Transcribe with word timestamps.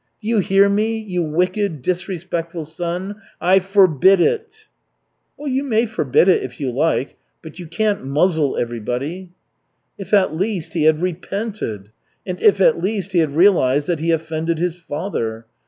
Do 0.19 0.27
you 0.27 0.39
hear 0.39 0.67
me, 0.67 0.97
you 0.97 1.21
wicked, 1.21 1.83
disrespectful 1.83 2.65
son, 2.65 3.21
I 3.39 3.57
f 3.57 3.77
o 3.77 3.81
r 3.81 3.87
b 3.87 4.13
i 4.13 4.15
d 4.15 4.23
it!" 4.23 4.65
"You 5.37 5.63
may 5.63 5.85
forbid 5.85 6.27
it, 6.27 6.41
if 6.41 6.59
you 6.59 6.71
like, 6.71 7.17
but 7.43 7.59
you 7.59 7.67
can't 7.67 8.03
muzzle 8.03 8.57
everybody." 8.57 9.29
"If 9.99 10.11
at 10.11 10.35
least 10.35 10.73
he 10.73 10.85
had 10.85 11.03
repented! 11.03 11.91
And 12.25 12.41
if 12.41 12.59
at 12.59 12.81
least 12.81 13.11
he 13.11 13.19
had 13.19 13.35
realized 13.35 13.85
that 13.85 13.99
he 13.99 14.09
offended 14.09 14.57
his 14.57 14.79
father! 14.79 15.45